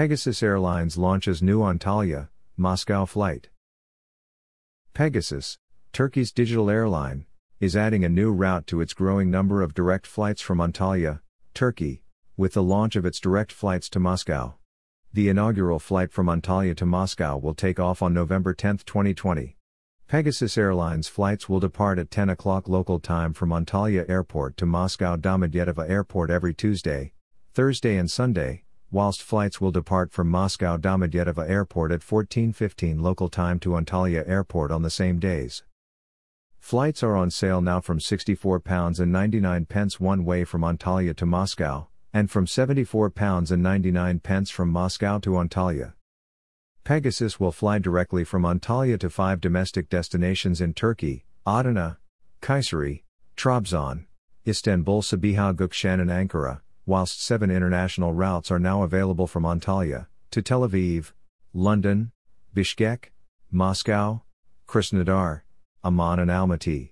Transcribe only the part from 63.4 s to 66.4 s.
Moscow, Krasnodar, Amman and